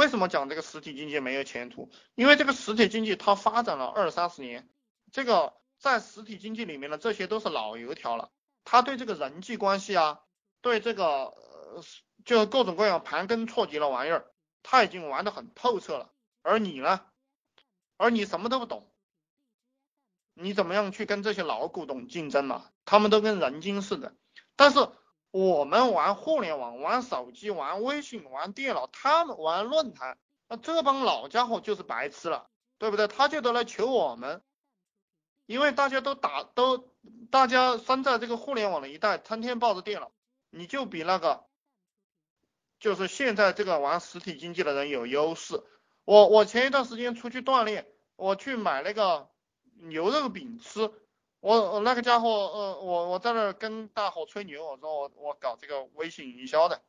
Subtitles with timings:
[0.00, 1.90] 为什么讲这个实体经济没有前途？
[2.14, 4.66] 因为这个实体经济它发展了二三十年，
[5.12, 8.30] 这个在实体经济里面的这些都是老油条了，
[8.64, 10.20] 他对这个人际关系啊，
[10.62, 11.84] 对这个呃
[12.24, 14.24] 就各种各样盘根错节的玩意儿，
[14.62, 16.10] 他已经玩得很透彻了。
[16.40, 17.02] 而你呢？
[17.98, 18.90] 而你什么都不懂，
[20.32, 22.70] 你怎么样去跟这些老古董竞争嘛？
[22.86, 24.14] 他们都跟人精似的，
[24.56, 24.78] 但是。
[25.30, 30.18] 我们玩互联网，玩手机，玩微信，玩电脑，他们玩论坛，
[30.48, 32.48] 那这帮老家伙就是白痴了，
[32.78, 33.06] 对不对？
[33.06, 34.42] 他就得来求我们，
[35.46, 36.90] 因为大家都打都，
[37.30, 40.10] 大家生在这个互联网的一代，天天抱着电脑，
[40.50, 41.44] 你就比那个，
[42.80, 45.62] 就是现在这个玩实体经济的人有优势。
[46.04, 49.28] 我我前一段时间出去锻炼，我去买那个
[49.74, 50.90] 牛肉饼吃。
[51.40, 56.82] 我我那个家伙，呃，我我在那跟大伙吹牛，我说我我搞这个微信营销的，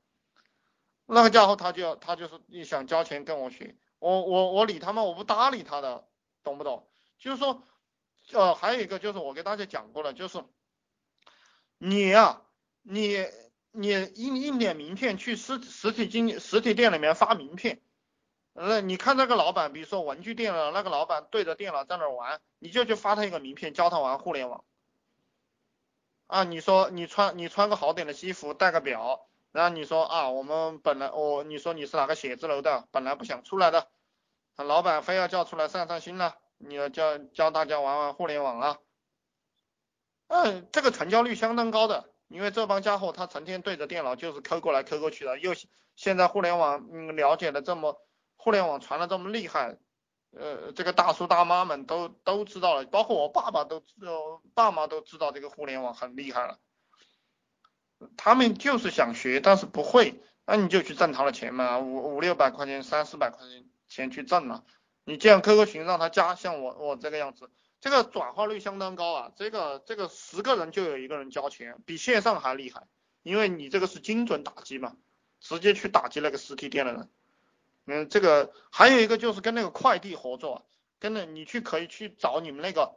[1.05, 5.03] 那个家伙他就他就是你想交钱跟我学，我我我理他吗？
[5.03, 6.05] 我不搭理他的，
[6.43, 6.85] 懂不懂？
[7.17, 7.63] 就是说，
[8.33, 10.43] 呃，还有一个就是我给大家讲过了，就是
[11.77, 12.41] 你呀，
[12.81, 13.25] 你
[13.71, 17.81] 你印印点名片去实实体经实体店里面发名片。
[18.53, 24.65] 那你看那个老板，比如说文具店的那个老板对着电脑在那玩，你就去发他一个名片，教他玩互联网。
[26.27, 33.87] 啊，你说你穿你穿个好点的西服，戴个表，然后你说啊，我们本来我你说你是哪个写字楼的，本来不想出来的，
[34.57, 38.77] 老板非要叫出来散散心了，你要教教大家玩玩互联网啊。
[40.27, 45.53] 嗯，这个成交率相当高的，因为这帮家伙他成天对着电脑就是抠过来抠过去的，又
[45.95, 48.01] 现在互联网嗯了解的这么。
[48.41, 49.77] 互联网传的这么厉害，
[50.31, 56.57] 呃，这个大叔大妈们都都知道了，包括我爸爸都知道，爸妈都知道这个互联网很厉害了。
[58.17, 64.63] 他们就是想学，但是不会，那你就去挣他的钱嘛，五五六百块钱，三四百块钱钱去挣嘛。
[65.03, 72.87] 你建 QQ 群让他加，像我我这个样子，这个转化率相当高啊，这个这个十个人就有一个人交钱，比线上还厉害，
[73.21, 74.97] 因为你这个是精准打击嘛，
[75.39, 77.07] 直接去打击那个实体店的人。
[77.85, 80.65] 嗯，这个还有一个就是跟那个快递合作，
[80.99, 82.95] 跟着你去可以去找你们那个，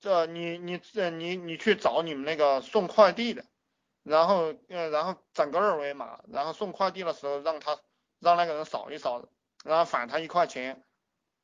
[0.00, 3.44] 这你你这你你去找你们那个送快递的，
[4.02, 7.78] 然后呃然后整个二维码，然后送快递的时候让他
[8.20, 9.28] 让那个人扫一扫，
[9.64, 10.84] 然后返他一块钱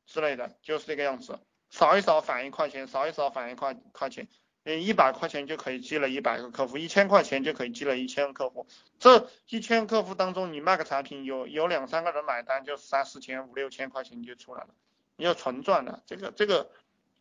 [0.07, 1.39] 之类的，就是这个样子，
[1.71, 4.29] 扫一扫返一块钱，扫一扫返一块块钱。
[4.77, 8.67] 一百块钱就可以积累一百个客户，一千块钱就可以积累一千个客户。
[8.99, 14.69] 这一千客户当中，你卖个产品，有有两三个人买单，就三四千、五六千块钱就出来了，
[15.17, 16.03] 你要纯赚的。
[16.07, 16.71] 这个这个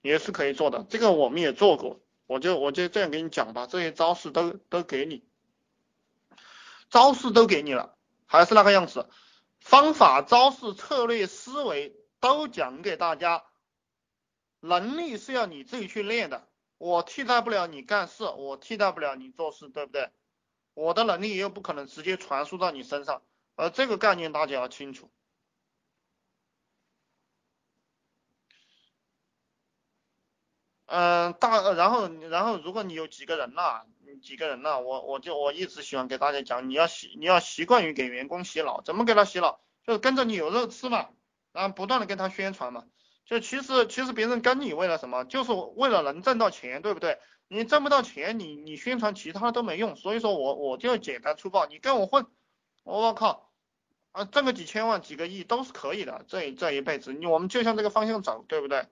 [0.01, 2.01] 也是可以做的，这个我们也做过。
[2.25, 5.23] 我就我就这样给你讲吧，这些招式都都给你，
[6.89, 9.07] 招式都给你了，还是那个样子，
[9.61, 13.43] 方法、招式、策略、思维都讲给大家。
[14.59, 16.47] 能力是要你自己去练的。
[16.77, 20.11] 我替代不了你干事，我替代不了你做事，对不对？
[20.73, 23.23] 我的能力又不可能直接传输到你身上，
[23.55, 25.11] 而这个概念大家要清楚。
[30.85, 33.85] 嗯，大，然后，然后，如果你有几个人了，
[34.21, 39.59] 几个人了，我我就我一直喜欢给大家讲，你要习你要习惯于给员工洗脑，怎么给他洗脑？
[39.83, 41.09] 就是跟着你有肉吃嘛，
[41.51, 42.85] 然后不断的跟他宣传嘛。
[43.27, 45.25] 就其实其实别人跟你为了什么？
[45.25, 47.19] 就是为了能挣到钱，对不对？
[47.49, 49.97] 你挣不到钱，你你宣传其他都没用。
[49.97, 52.25] 所以说我我就简单粗暴，你跟我混，
[52.83, 53.51] 我靠，
[54.13, 56.23] 啊挣个几千万几个亿都是可以的。
[56.27, 58.87] 这这一辈子，你我们就向这个方向走，对不对？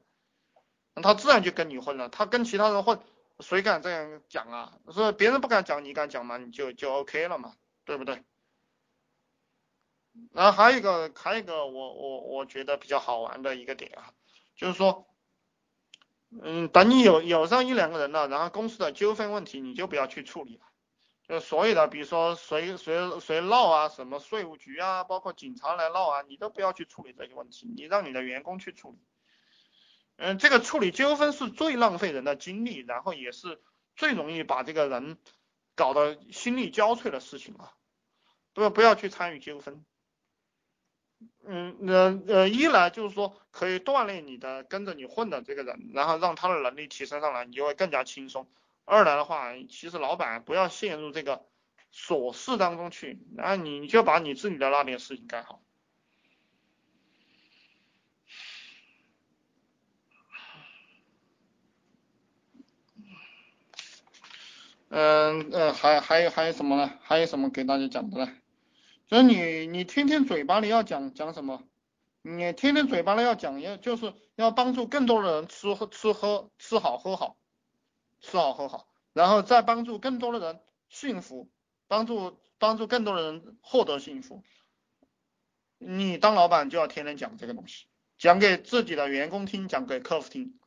[1.01, 2.09] 他自然就跟你混了。
[2.09, 3.00] 他跟其他人混，
[3.40, 4.74] 谁敢这样讲啊？
[4.91, 6.38] 说别人不敢讲，你敢讲吗？
[6.38, 8.22] 你就就 OK 了嘛，对不对？
[10.34, 14.13] 然后还有一个还有一个我我我觉得比较好玩的一个点啊。
[14.55, 15.07] 就是说，
[16.41, 20.66] 嗯，等你有有上一两个人了，然后公司的纠纷问题你就不要去处理了，
[21.27, 29.00] 就所有的，比如说谁谁谁闹啊，什么税务局啊，包括警察来闹啊，你都不要去处理这些问题，你让你的员工去处理。
[30.18, 33.62] 嗯，这个处理纠纷是最浪费人的精力，然后也是
[33.95, 35.18] 最容易把这个人
[35.75, 37.74] 搞得心力交瘁的事情啊，
[38.53, 39.85] 不不要去参与纠纷。
[41.47, 48.47] 嗯，呃呃，一来就是说可以锻炼你的跟着你混的这个人，然后让他的能力提升上来，你就会更加轻松。
[48.83, 51.45] 二来的话，其实老板不要陷入这个
[51.94, 55.62] 琐事当中去，然后你就把你自己的那点事情干好。
[64.89, 66.94] 嗯嗯，还还有还有什么呢？
[67.01, 68.31] 还有什么给大家讲的呢？
[69.07, 71.63] 所以你你天天嘴巴里要讲讲什么？
[72.22, 77.38] 你天天嘴巴里要讲要就是要帮助更多的人吃喝吃喝吃好喝好，
[78.19, 80.60] 吃好喝好，然后再帮助更多的人
[80.90, 81.50] 幸福，
[81.88, 84.42] 帮助帮助更多的人获得幸福。
[85.78, 87.86] 你当老板就要天天讲这个东西，
[88.18, 90.57] 讲给自己的员工听，讲给客户听。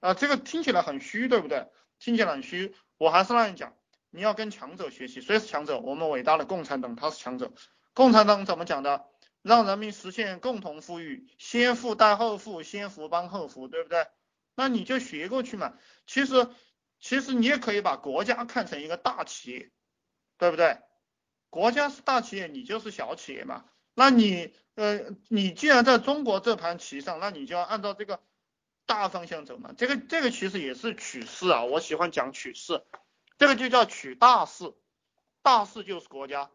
[0.00, 1.66] 啊，这个听起来很虚，对不对？
[1.98, 2.74] 听起来很虚。
[2.98, 3.74] 我还是那样讲，
[4.10, 5.22] 你要跟强者学习。
[5.22, 5.78] 谁是强者？
[5.80, 7.50] 我们伟大的共产党，他是强者。
[7.96, 9.06] 共产党怎么讲的？
[9.40, 14.06] 让人民实现共同富裕，先富带后富，先福帮后福，对不对？
[14.54, 15.78] 那你就学过去嘛。
[16.06, 16.50] 其实，
[17.00, 19.70] 其实你也可以把国家看成一个大企业，
[20.36, 20.78] 对不对？
[21.48, 23.64] 国家是大企业，你就是小企业嘛。
[23.94, 28.20] 那你，呃，你既然在中国这盘棋上，那你就要按照这个
[28.84, 29.72] 大方向走嘛。
[29.74, 31.64] 这个，这个其实也是取势啊。
[31.64, 32.82] 我喜欢讲取势，
[33.38, 34.74] 这个就叫取大势，
[35.40, 36.50] 大势就是国家。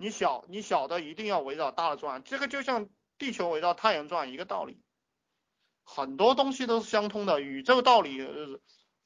[0.00, 2.88] 你小你小的一定要围绕大的转，这个就像
[3.18, 4.80] 地球围绕太阳转一个道理，
[5.84, 8.26] 很多东西都是相通的，宇宙道理、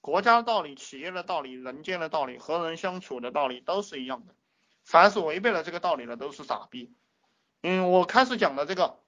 [0.01, 4.37] 国家道理、企业的道理、人间的道理、和人相处的道理都是一样的。
[4.85, 6.95] 凡是违背了这个道理的都是傻逼。
[7.63, 9.01] 嗯，我开始讲的这个，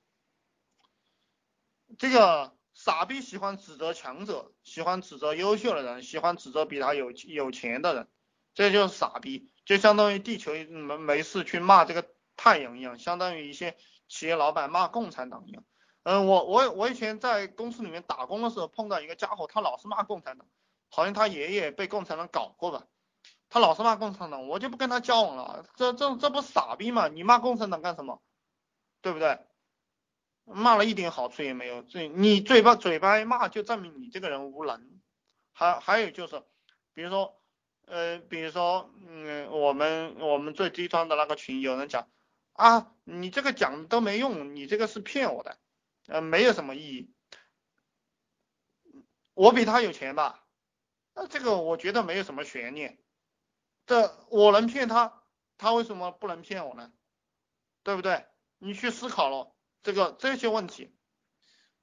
[1.98, 8.08] 这个傻逼喜欢指责强者，喜欢指责优秀的人，喜欢指责比他有有钱的人，
[8.54, 9.52] 这就是傻逼。
[9.66, 13.76] 就相当于地球没没事去骂这个太阳一样，相当于一些
[14.08, 15.64] 企业老板骂共产党一样。
[16.04, 20.46] 嗯，我我我以前在公司里面打工的时候碰到一个家伙，他老是骂共产党，
[20.88, 22.86] 好像他爷爷被共产党搞过吧。
[23.48, 25.66] 他老是骂共产党，我就不跟他交往了。
[25.74, 27.08] 这这这不傻逼吗？
[27.08, 28.22] 你骂共产党干什么？
[29.02, 29.40] 对不对？
[30.44, 31.82] 骂了一点好处也没有。
[31.82, 35.00] 这你嘴巴嘴巴一骂，就证明你这个人无能。
[35.52, 36.40] 还还有就是，
[36.94, 37.36] 比如说。
[37.86, 42.08] 呃，比如说，嗯，我们我们最低端的那个群，有人讲
[42.52, 45.58] 啊，你这个讲都没用，你这个是骗我的，
[46.06, 47.12] 呃，没有什么意义。
[49.34, 50.44] 我比他有钱吧？
[51.14, 52.98] 那这个我觉得没有什么悬念。
[53.86, 55.22] 这我能骗他，
[55.56, 56.92] 他为什么不能骗我呢？
[57.82, 58.26] 对不对？
[58.58, 60.92] 你去思考了这个这些问题，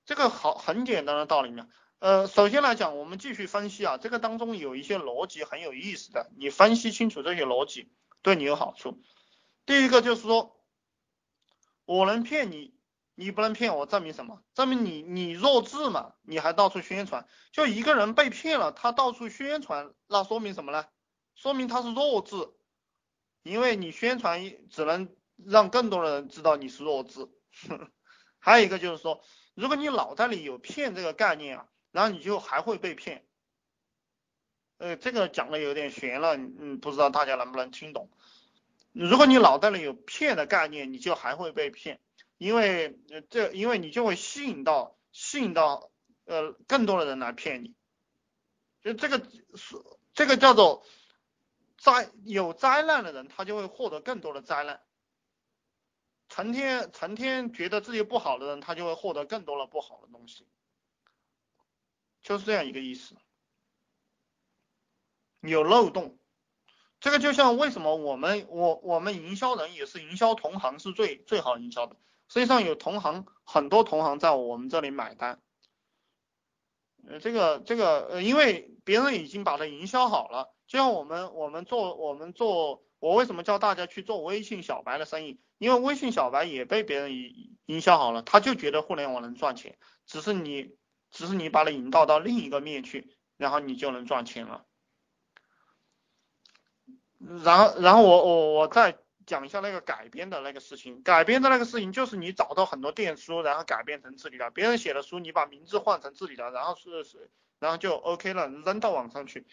[0.04, 1.70] 这个好很简单的道理嘛。
[2.04, 9.02] 呃，首先来讲，我们继续分析啊，这个当中有一些逻辑很有意思的，你分析清楚这些逻辑，对你有好处。
[9.66, 10.60] 第一个就是说，
[11.86, 12.74] 我能骗你，
[13.16, 14.44] 你不能骗我，证明什么？
[14.54, 16.12] 证明你你弱智嘛？
[16.24, 20.86] 你还到处宣传，就一个人被骗了，他到处宣传，那说明什么呢？
[21.36, 22.36] 说明他是弱智，
[23.44, 27.30] 因为你宣传只能让更多的人知道你是弱智。
[28.40, 29.22] 还有一个就是说，
[29.54, 31.68] 如果你脑袋里有骗这个概念啊。
[31.94, 33.24] 然后你就还会被骗，
[34.80, 38.10] 呃，这个讲的有点悬了，嗯，不知道大家能不能听懂。
[38.92, 42.02] 如果你脑袋里有骗的概念，你就还会被骗，
[42.40, 43.00] 因为
[43.30, 45.92] 这，因为你就会吸引到吸引到
[46.26, 47.76] 呃更多的人来骗你，
[48.82, 49.20] 就这个
[49.54, 49.76] 是
[50.16, 50.84] 这个叫做
[51.78, 54.82] 灾有灾难的人，他就会获得更多的灾难。
[56.28, 60.48] 成天成天觉得自己不好的人，他就会获得更多的不好的东西。
[62.24, 63.16] 就是这样一个意思，
[65.42, 66.18] 有漏洞，
[67.02, 71.98] 这个就像为什么我们我我们营销人也是营销同行是最最好营销的，
[72.30, 75.42] 实际上有同行很多同行在我们这里买单，
[77.06, 90.78] 呃这个这个呃因为别人已经把它营销好了，就像我们我们做我们做我为什么教大家去做微信小白的生意，因为微信小白也被别人营营销好了，他就觉得互联网能赚钱，只是你。
[91.14, 94.66] 只是你把它引导到另一个面去，然后你就能赚钱了。
[97.44, 101.04] 然后，然后我我我再讲一下那个改编的那个事情。
[101.04, 107.30] 改编的那个事情就是你找到很多电书，然后改编成自己的，别人写的书，你把名字换成自己的，然后是是，
[107.60, 109.46] 然后就 OK 了，扔到网上去，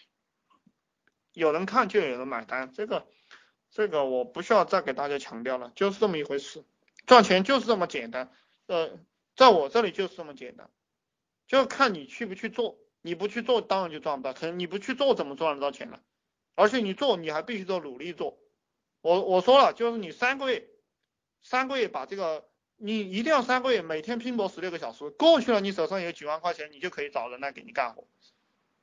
[1.31, 2.73] 有人看就有人买单。
[2.73, 3.07] 这个
[3.69, 6.65] 这个我不需要再给大家强调了，就是这么一回事，
[7.05, 8.33] 赚钱就是这么简单。
[8.65, 8.99] 呃，
[9.35, 10.69] 在我这里就是这么简单。
[11.51, 14.31] 就看你去不去做，你不去做，当然就赚不到。
[14.31, 15.99] 可能你不去做，怎么赚得到钱呢？
[16.55, 18.37] 而且你做，你还必须做努力做。
[19.01, 20.69] 我我说了，就是你三个月，
[21.43, 28.07] 三个月把这个，你一定要三个月，每天拼搏十六个小时，过去了，你手上有几万块钱，你就可以找人来给你干活。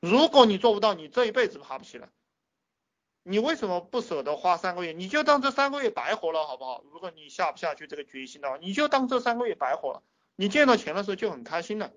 [0.01, 2.11] 如果你做不到，你这一辈子爬不起来。
[3.23, 4.93] 你为什么不舍得花三个月？
[4.93, 6.85] 你就当这三个月白活了，好不好？
[6.93, 10.03] 如果你下不下去这个决心的话，你就当这三个月白活了。
[10.37, 11.91] 你见到钱的时候就很开心了。